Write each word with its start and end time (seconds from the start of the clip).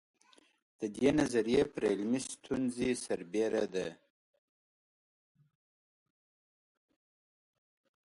د 0.79 0.81
دې 0.95 1.09
نظریې 1.19 1.61
پر 1.73 1.81
علمي 1.91 2.21
ستونزې 2.31 2.89
سربېره 3.05 3.63
ده. 3.73 3.87